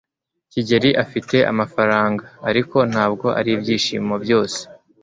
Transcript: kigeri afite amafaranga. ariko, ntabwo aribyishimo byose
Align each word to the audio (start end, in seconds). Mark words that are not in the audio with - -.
kigeri 0.51 0.89
afite 1.03 1.37
amafaranga. 1.51 2.23
ariko, 2.49 2.77
ntabwo 2.91 3.27
aribyishimo 3.39 4.13
byose 4.23 4.59